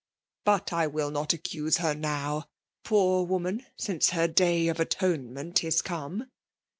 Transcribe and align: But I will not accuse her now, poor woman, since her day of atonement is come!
But 0.45 0.73
I 0.73 0.87
will 0.87 1.11
not 1.11 1.31
accuse 1.31 1.77
her 1.77 1.93
now, 1.93 2.45
poor 2.83 3.23
woman, 3.23 3.67
since 3.77 4.09
her 4.09 4.27
day 4.27 4.67
of 4.67 4.79
atonement 4.79 5.63
is 5.63 5.83
come! 5.83 6.25